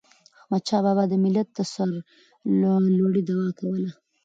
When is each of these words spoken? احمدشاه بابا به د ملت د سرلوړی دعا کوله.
احمدشاه 0.41 0.81
بابا 0.85 1.03
به 1.07 1.11
د 1.11 1.13
ملت 1.23 1.47
د 1.53 1.59
سرلوړی 1.73 3.21
دعا 3.29 3.49
کوله. 3.59 3.91